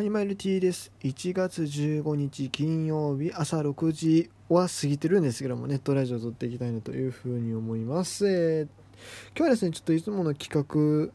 [0.00, 0.90] はい、マイル T です。
[1.02, 8.26] 1月15日金曜日朝6時は過ぎてるんですけども、ネットラジオを撮っていきたいなというふうに思います。
[8.26, 8.68] えー
[9.36, 11.12] 今日はですね、ちょっといつもの企画、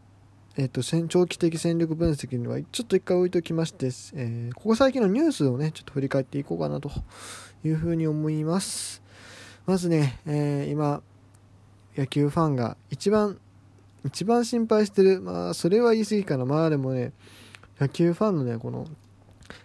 [0.55, 6.91] えっ、と、長期的戦力分析にはちょっと一回置いときまして、えーここ最近のニュースをね、ちょっと振り返っていこうかなと
[7.63, 9.02] いうふうに思います。
[9.65, 11.02] まずね、え今、
[11.97, 13.39] 野球ファンが一番、
[14.05, 16.45] 一番心配してる、まあ、それは言い過ぎかな。
[16.45, 17.13] まあでもね、
[17.80, 18.88] 野球ファンのねこの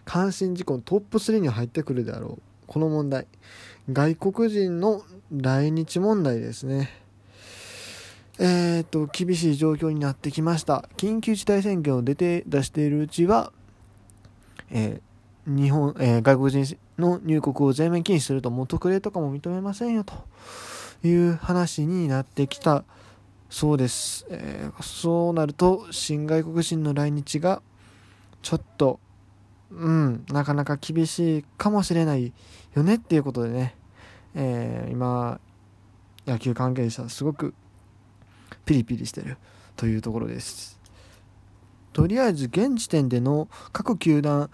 [0.05, 3.27] 関心事項のトップ3に入ってくるであろうこの問題。
[3.92, 6.91] 外国人の来日問題ですね。
[8.38, 10.88] えー、と厳しい状況になってきました。
[10.96, 13.52] 緊急事態宣言を出て出しているうちは、
[14.70, 15.10] えー
[15.46, 20.15] 日本、えー外国人の入国を全面禁止するともう特例とかも認めませんよと
[21.02, 22.84] いう話になってきた
[23.48, 27.62] そうです、えそうなると新外国人の来日が
[28.42, 29.00] ちょっと、
[29.70, 32.32] うん、なかなか厳しいかもしれない
[32.74, 33.76] よねっていうことでね、
[34.34, 35.40] えー今、
[36.26, 37.54] 野球関係者、すごく
[38.65, 39.37] ピリピリしてる
[39.76, 40.78] というところです。
[41.92, 44.50] とりあえず、現時点での各球団、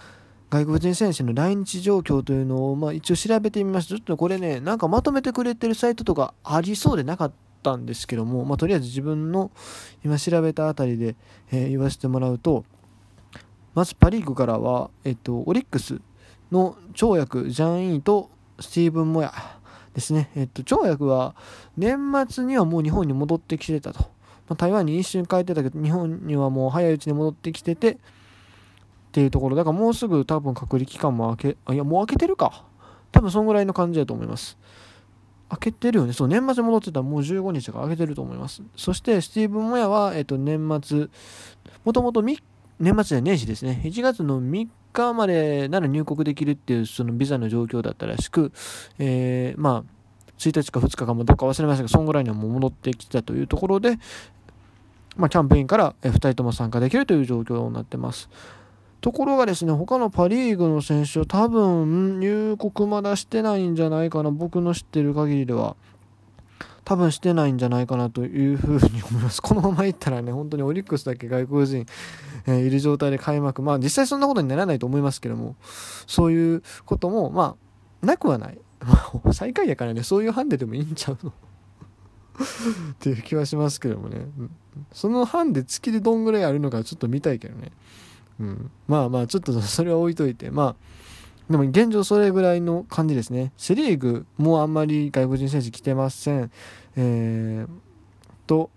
[0.48, 3.96] 外国人選手の来日状況というのを、まあ、一応調べてみました。
[3.96, 9.50] ちょっとこれね、なんかまとめてくれてるサイトとかありそうでなかったんですけども、まあ、とりあえず自分の
[10.04, 11.16] 今調べたあたりで、
[11.50, 12.64] えー言わせてもらうと、
[13.76, 16.00] まずパ・リーグからは、えっと、オリックス
[16.50, 19.34] の長役ジャン・イーとスティーブン・モヤ
[19.92, 21.34] ですね、えっと、長役は
[21.76, 27.96] 年末にはもう日本に戻ってきてたと、まあ、台湾に一瞬帰ってたけど日本にはもう早いうちに戻ってきててっ
[29.12, 29.56] ていうところ。
[29.56, 32.64] だからもうすぐ多分隔離期間も明けあいやもう明けてるか。
[33.12, 34.56] 多分そんぐらいの感じだと思います。
[35.50, 36.14] 開けてるよね。
[36.14, 38.62] そう年末に戻ってたらもう15日が開けてると思います。
[38.74, 41.08] そしてスティーブン・モヤは、えっと、年末
[41.84, 42.42] もともと3
[42.78, 43.80] 年末じゃ年始ですね。
[43.84, 48.52] 1月の3日までなら入国できるっていうそのビザの状況だったらしく、
[48.98, 49.96] えーまあ
[50.38, 53.98] 1日か2日かもどっか忘れましたがそんぐらいにはもう戻ってきたというところで、
[55.16, 58.28] まあ、キャンプインから2人とも参加できるという状況になってます。
[59.00, 64.30] ところがですね他のパ・リーグの選手は多分入国まだしてないんじゃないかな。
[64.30, 65.76] 僕の知ってる限りでは。
[66.86, 69.42] 多分してないんじゃないかなというふうに思います。
[69.42, 71.84] このままいったらね、本当にオリックスだけ外国人、
[72.46, 73.60] えーいる状態で開幕。
[73.60, 75.56] まあ実際そんなことにならないと思いますけども、
[76.06, 77.56] そういうことも、ま
[78.02, 78.58] あ、なくはない。
[78.86, 81.30] まあ、最下位やからね、そういうハンデでもいいんちゃうの？
[82.92, 84.24] っていう気はしますけどもね。
[84.92, 87.72] そのハンデ月でどんぐらいあるのかちょっと見たいけどね。
[88.38, 88.70] うん。
[88.86, 90.76] まあまあ、ちょっとそれは置いといて、まあ、
[91.50, 93.52] でも現状それぐらいの感じですね。
[93.56, 96.50] セ・リーグもあんまり外国人選手来てません。
[96.96, 97.68] えー、
[98.46, 98.70] と、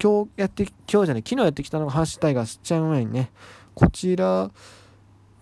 [0.00, 3.30] 今日やって、今日じゃない、昨日やってきたのが阪神タイガース、チェンウェインね。
[3.74, 4.50] こちら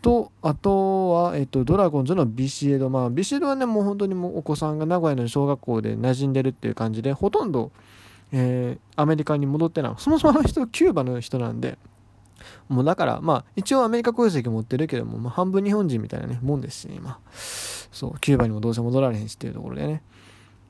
[0.01, 2.89] と、あとは、えっ、と、ドラゴンズのビシエド。
[2.89, 7.73] まあ、ビシエドはね、もう本当にもうお子さんが名古屋の小学校で馴染んでるっていう感じで、ほとんど、
[8.33, 9.95] えーアメリカに戻ってない。
[9.99, 11.79] そもそもあの人、キューバの人なんで、
[12.69, 17.19] もうだから、まあ、一応アメリカ国籍持ってるけども、まあ、半分日本人みたいなね、もんですし、今。
[17.93, 20.03] そう、キューバにもどうせ戻られへんしっていうところでね。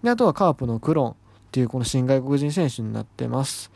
[0.02, 1.14] で、あとはカープのクロンっ
[1.52, 3.70] ていうこの新外国人選手になってます。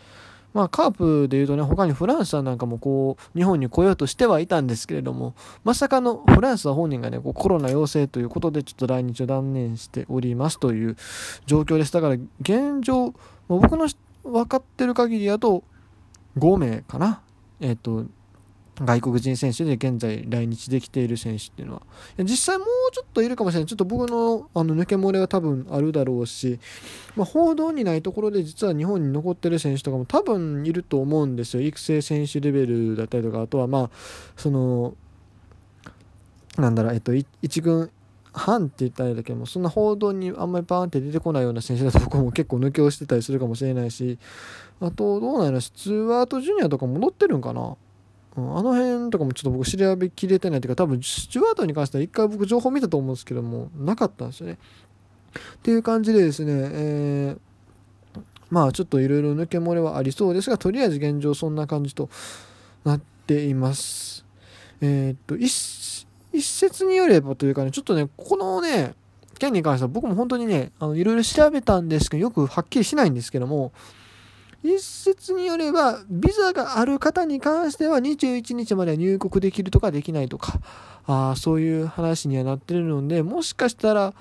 [0.54, 5.34] まあ、カープでいうとね、他にフランスさんなんかもこう、日本に来ようとしてはいたんですけれども、
[5.64, 10.96] まさかのフランスは本人がね、こうコロナ陽性ということで、ちょっと来日を断念しておりますという
[11.46, 11.92] 状況です。
[11.92, 13.14] だから、現状、
[13.48, 13.88] 僕の
[14.22, 15.64] 分かってる限りだと、
[16.38, 17.20] 5名かな。
[17.60, 18.06] えっ、と、
[18.82, 21.82] 外国人選手で現在来日できている選手っていうのは。
[22.18, 23.66] 実際もうちょっといるかもしれない。
[23.66, 26.58] ちょっと僕のあの抜け漏れは多分あるだろうし、
[27.14, 31.62] まあ、報道にないところで実は日本に残ってる選手とかも多分いると思うんですよ。
[31.62, 33.90] 育成選手レベルだったりとか、あとはまあ、
[34.36, 34.96] その、
[36.56, 37.90] なんだろう、えっと、い一軍
[38.34, 44.18] 半って言ったらあれだけども、そんな報道にあんまりバーンって出てこないような選手だと僕も結構抜けをしてたりするかもしれないし、
[44.80, 47.76] あと、どうなんやろ、スチュワート・ジュニアとか戻ってるんかな？
[48.36, 54.58] うんあの辺とかもちょっと僕調べきれてないというか多分スチュワートに関しては一回僕情報見たと思うんですけどもなかったんですよね。
[55.58, 57.38] っていう感じでですね、えー
[58.50, 62.08] まあちょっといろいろ抜け漏れはありそうですがとりあえず現状そんな感じと
[62.84, 64.24] なっています。
[64.80, 65.48] えーっと一
[66.34, 68.94] 一説によればというかねちょっとねこのね
[69.38, 73.72] 件に関しては僕も本当にねあのいろいろ調べたんですけどよくはっきりしないんですけども
[74.64, 80.58] 一説によれば、ビザがある方に関しては21日まで入国できるとかできないとか、
[81.06, 84.14] ああそういう話にはなってるので、もしかしたら、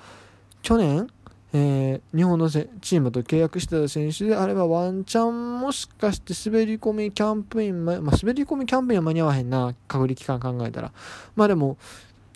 [0.60, 1.08] 去年、
[1.56, 10.90] えー、日本のチームと契約してた選手であればワンチャンもしかして滑り込みキャンプイン、まあ、滑り込みキャンプインは間に合わへんな隔離期間考えたら。
[11.36, 11.78] まあでも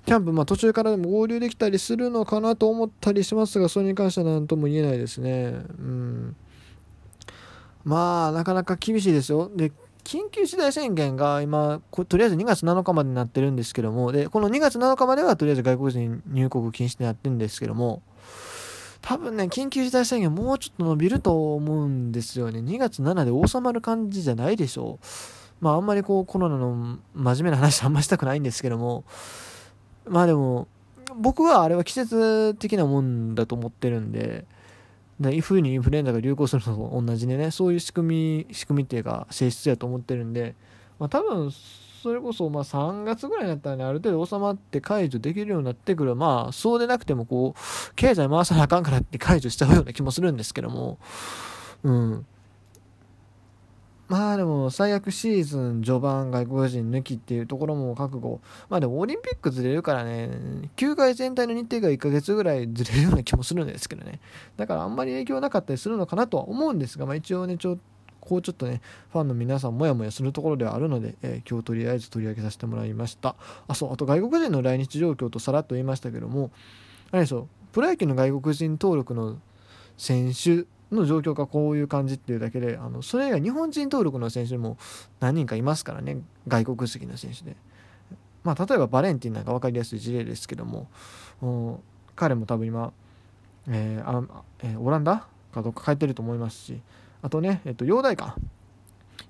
[0.07, 5.31] キャンプ、まあ、途中からでも合流できたりするのかなと思ったりしますがそれに関しては何とも言えないですね。
[5.81, 6.37] うん。
[7.85, 9.51] まあなかなか厳しいですよ。
[9.53, 9.73] で
[10.05, 18.01] 緊急事態宣言が今、とりあえず2月7日までになってるんですけども、で、この2月7日まではとりあえず外国人入国禁止になってるんですけども、
[19.01, 22.61] 多分ね、緊急事態宣言もうちょっと伸びると思うんですよね。
[22.61, 25.07] 2月7で収まる感じじゃないでしょう。
[25.61, 29.05] まああんまりこうコロナの真面目な話あんましたくないんですけども、
[30.07, 30.69] まあでも、
[31.17, 34.45] 僕はあれは季節的なもんだと思ってるんで、
[35.21, 40.55] で冬にインフルエンザが流行するのと同じでねそういう仕組み仕組みっていうか性質やと思ってるんで、
[40.99, 41.51] まあ、多分
[42.03, 46.15] それこそまあ3月ぐらいになったらねある程度収まって解除できるようになってくる。
[46.15, 50.99] まあそうでなくてもこう経済回さなあかんからって解除しちゃうような気もするんですけども。
[51.83, 52.27] うん。
[54.09, 58.41] まあでも最悪シーズン序盤外国人抜きっていうところも覚悟。
[58.71, 60.31] まあでもオリンピックずれるからね
[60.77, 64.21] 球界全体の日程が1ヶ月ぐらいずれるような気もするんですけどね。
[64.57, 67.83] だからあんまり影響なかったりするのかなとは思うんですがまあ一応ねちょっと
[68.29, 73.37] こうちょっとねファンの皆さんもやもやするところではあるので、えー、今日とりあえず取り上げさせてもらいました。
[73.67, 76.51] あそうあと外国人の来日状況とさらっと言いましたけども
[77.11, 79.39] あれでしょプロ野球の外国人登録の
[79.97, 84.77] 選手の状況がこういう感じっていうだけであのそれ以外日本人登録の選手も
[85.21, 86.19] 何人かいますからね。
[86.47, 87.57] 外国籍の選手で、
[88.45, 90.89] まあ、例えばバレンティンなんか分かりやすい事例ですけども
[92.15, 92.93] 彼も多分今、
[93.69, 96.81] えーあえー、オランダかどっか帰ってると思いますし
[97.23, 98.35] あとね、えっと、陽大館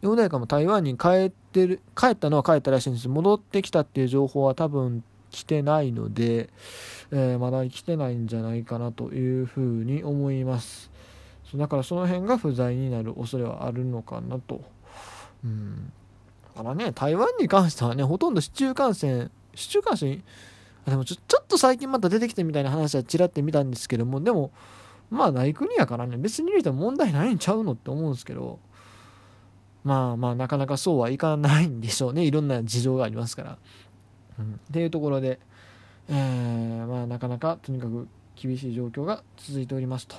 [0.01, 6.51] 陽大館も台湾に帰ってる帰ったのは帰ったらしいんです戻ってきたっていう情報は多分来てないので、
[7.11, 10.91] えー、まだ来てないんじゃないかなというふうに思います。
[11.55, 14.63] だからその辺が不在になる恐れはあるのかなと。
[15.45, 15.93] うん。
[16.55, 20.21] だからね、台湾に関してはね、ほとんど市中感染、市中感染、
[20.87, 24.51] でもちょちょっと最近また出てきてみたいな話はちらって見たんですけども、でも、
[25.11, 28.59] まあない国やからね、別に入れても問題ないんちゃうのって思うんですけど、
[29.85, 32.25] まあまあなかなかそうはいかないんでしょうね。
[32.25, 33.59] いろんな事情がありますから。
[34.39, 35.41] うん、っていうところで、
[36.09, 38.07] えー、まあなかなかとにかく
[38.37, 40.17] 厳しい状況が続いておりますと。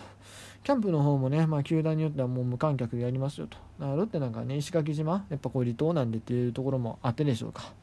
[0.64, 3.58] キャンプの方もね、まあ、球団によってはもう無観客でやりますよと。
[3.80, 7.74] ロッテなんかね、石垣島、やっぱこう離島なんでっていうところもあってでしょうか。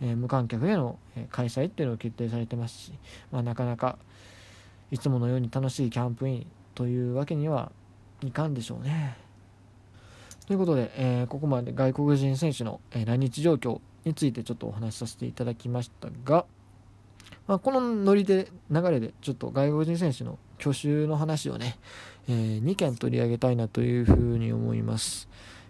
[0.00, 0.98] えー、無観客での
[1.30, 2.92] 開催っていうのを決定されてますし、
[3.32, 3.98] まあ、なかなか
[4.90, 7.72] いつものように楽しいキャンプインというわけには
[8.22, 9.16] いかんでしょうね。
[10.46, 16.44] ということで、えー、ここまで外国人選手の、え来日状況についてちょっとお話しさせていただきましたが、
[17.46, 21.78] まあ、このノリで流れでちょっと外国人選手の去就の話をね、
[22.28, 25.28] えー、2件取り上げたいなというふうに思います。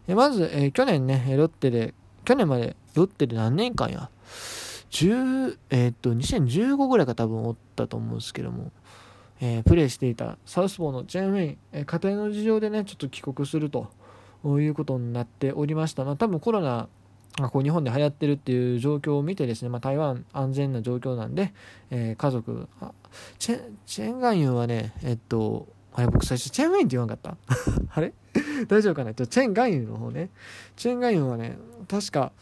[0.08, 1.94] えまず、えー、去年ね、ロッテで、
[2.24, 4.10] 去年までロッテで何年間や、
[4.90, 8.72] 10え、っと、2015ぐらいか多分おったと思うんですけども、
[9.40, 13.88] えー、プレーしていたサウスポーのチェーンウェイン、えー、家庭の事情でね、ちょっと帰国すると
[14.44, 16.04] いうことになっておりました。
[16.04, 16.88] まあ、多分コロナ
[17.38, 21.54] がこう日本で流行ってるっていう状況を見てですね、まあ、台湾安全な状況なんで、
[21.90, 22.92] えー、家族、あ
[23.38, 27.36] チェチェンガンユンはね、えっと、あれ僕最初チェンウェインって言わなかった？
[27.94, 28.12] あれ？
[28.68, 29.14] 大丈夫かな？
[29.14, 30.28] チェンガンユンの方ね。
[30.76, 31.56] チェンガンユンはね、
[31.88, 32.32] 確か、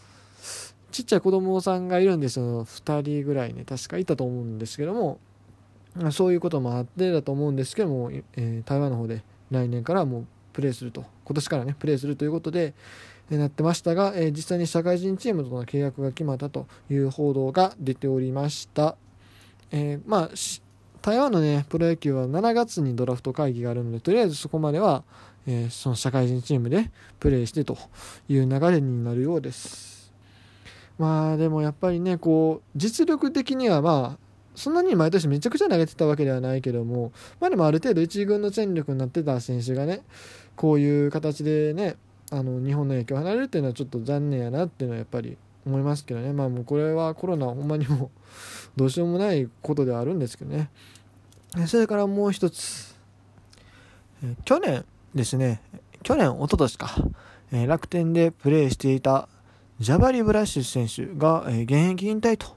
[0.90, 2.64] ちっちゃい子供さんがいるんですよ。
[2.64, 5.18] 2人ぐらいね、確かいたと思うんですけども、
[6.12, 12.74] そういうこともあってだと思うんですけども、えー、台湾の方で来年からもうプレーすると、今年からね、プレーするということで、
[13.30, 18.96] えー、なってましたが、えー、実際に社会人チームとの契約が決まったという報道が出ておりました。
[19.70, 20.30] えまあ、
[21.02, 25.04] 台湾のね、プロ野球は7月にドラフト会議があるので、とりあえずそこまでは、
[25.46, 26.90] え、その社会人チームで
[27.20, 27.78] プレーしてと
[28.28, 30.12] いう流れになるようです。
[30.98, 34.27] まあでもやっぱりね、こう、実力的にはまあ、
[34.58, 40.02] そんなに毎年めちゃくちゃ投げてたわけではないけども、まあでもある程度一軍の戦力になってた選手がね、
[40.56, 41.96] こういう形でね、
[42.30, 46.32] あの日本の影響を離れるっていうのはちょっと残念やなっていうのはやっぱり思いますけどね。
[46.32, 48.10] まあもうこれはコロナほんまにも
[48.76, 50.70] どうしようもないことではあるんですけどね。
[51.66, 52.96] それからもう一つ。
[54.44, 54.84] 去年
[55.14, 55.62] ですね。
[56.02, 56.96] 去年一昨年か。
[57.66, 59.28] 楽天でプレーしていた
[59.80, 62.56] ジャバリ・ブラッシュ選手が現役引退と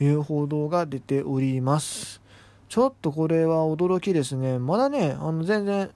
[0.00, 2.20] いう報道が出ております。
[2.68, 4.58] ちょっとこれは驚きですね。
[4.58, 5.90] まだねあの全然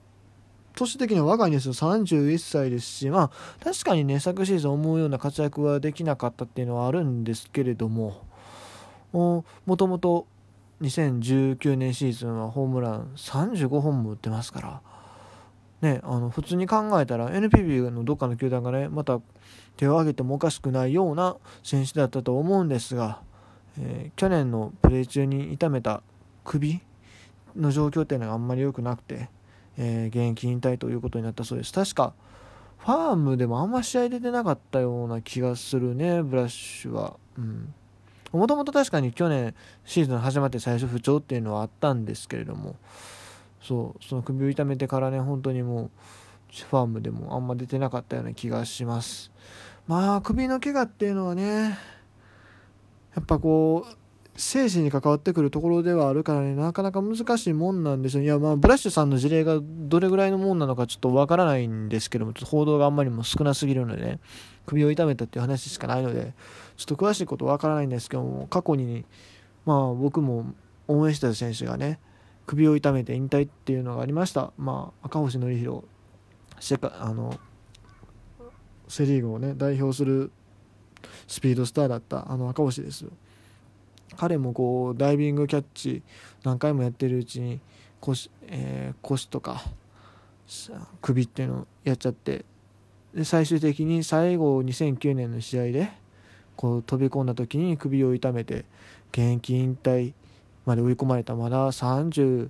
[0.75, 1.73] 年的には若いんですよ。
[1.73, 3.31] 31歳ですしまあ
[3.63, 8.21] 確かにね昨シーズン思うような活躍はできなかったっていうのはあるんですけれども。
[9.13, 9.43] も
[9.77, 10.25] ともと
[10.81, 14.81] 2019年シーズンはホームラン35本も打ってますか
[15.81, 19.21] ら、ね、あの普通に考えたら NPB のどっかの球団がねまた
[19.77, 23.21] 手を挙げてもおかしくないような選手だったと思うんですが、
[23.79, 26.03] えー、去年のプレー中に痛めた
[26.43, 26.81] 首
[27.55, 29.29] の状況っていうのがあんまり良くなくて、
[29.77, 31.73] えー、現役引退ということになったそうです。
[31.73, 32.13] 確か
[32.79, 37.17] ファームでもあんま試合出てなかったような気がするねブラッシュは。
[37.37, 37.73] うん。
[38.33, 39.53] もともと確かに去年
[39.85, 42.77] シーズン始まって最初不調っていうのはあったんですけれども
[43.61, 45.91] そうその首を痛めてからね本当にもう
[46.51, 49.31] ファームでもあんま出てなかったような気がします。
[49.87, 51.77] まあ首の怪我っていうのはね
[53.15, 53.95] やっぱこう
[54.35, 64.19] 生死に関わってくるところではあるからねなかなか難しいもんなんですよいやまあブラッシュさんの事例がどれぐらいのもんなのかちょっとわからないんですけども報道があんまりも少なすぎるのでね。
[64.65, 66.33] 首を痛めたっていう話しかないので
[66.77, 69.05] ちょっと詳しいことわからないんですけども過去に
[69.65, 70.53] まあ僕も
[70.87, 71.99] 応援してた選手がね
[72.45, 74.51] 首を痛めて引退っていうのがありました。
[74.57, 75.83] まあ赤星憲広
[76.99, 77.39] あの
[78.87, 80.31] セ・リーグをね代表する
[81.27, 83.05] スピードスターだったあの赤星です
[84.17, 86.03] 彼もこうダイビングキャッチ
[86.43, 87.59] 何回もやってるうちに
[87.99, 89.63] 腰,、えー、腰とか
[91.01, 92.45] 首っていうのをやっちゃって
[93.13, 95.91] で最終的に最後2009年の試合で
[96.55, 98.65] こう飛び込んだ時に首を痛めて
[99.11, 100.13] 現役引退
[100.65, 102.49] まで追い込まれたまだ33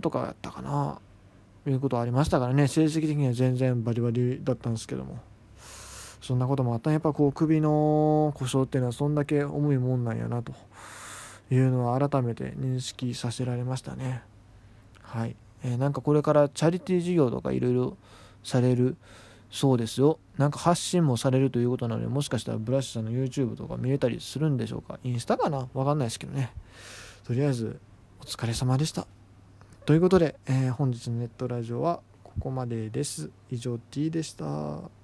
[0.00, 0.98] とかやったかな
[1.64, 2.68] ということはありましたからね。
[2.68, 5.18] 成績的には全然バリバリだったんですけども。
[6.20, 10.52] そんなこともあったやっぱこう首の故障っていうのはそんだけ重いもんなんやなと
[11.50, 14.22] いうのは改めて認識させられましたね。
[15.02, 15.34] はい、
[15.64, 17.96] えー、なんかこれからチャリティー事業とかいろいろ
[18.44, 18.96] される
[19.50, 20.18] そうですよ。
[20.38, 24.98] なんか発信もされるということなのでもしかしたらブラッシュさんの YouTube とか見れたりするんでしょうか。
[25.02, 25.68] インスタかな？
[25.74, 26.52] わかんないですけどね。
[27.24, 27.80] とりあえず
[28.20, 29.06] お疲れ様でした。
[29.86, 33.30] ということで、えー、本日のネットラジオはここまでです。
[33.50, 34.99] 以上 T でした。